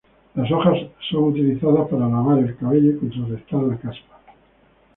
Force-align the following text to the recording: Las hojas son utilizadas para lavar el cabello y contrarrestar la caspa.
Las 0.33 0.51
hojas 0.51 0.79
son 1.11 1.25
utilizadas 1.25 1.87
para 1.87 2.07
lavar 2.09 2.39
el 2.39 2.57
cabello 2.57 2.89
y 2.93 2.97
contrarrestar 2.97 3.61
la 3.61 3.77
caspa. 3.77 4.19